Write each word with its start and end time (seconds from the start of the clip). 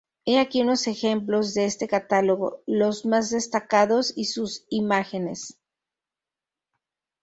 He 0.25 0.39
aquí 0.39 0.63
unos 0.63 0.87
ejemplos 0.87 1.53
de 1.53 1.65
este 1.65 1.87
catálogo, 1.87 2.63
los 2.65 3.05
más 3.05 3.29
destacados 3.29 4.11
y 4.17 4.25
sus 4.25 4.65
imágenes. 4.71 5.59